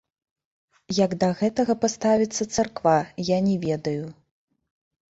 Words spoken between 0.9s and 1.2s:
Як